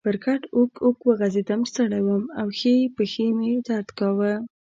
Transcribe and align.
پر 0.07 0.15
کټ 0.25 0.41
اوږد 0.55 0.77
اوږد 0.85 1.01
وغځېدم، 1.07 1.61
ستړی 1.71 2.01
وم 2.03 2.23
او 2.39 2.47
ښۍ 2.59 2.75
پښې 2.95 3.25
مې 3.37 3.53
درد 3.67 3.89
کاوه. 3.99 4.33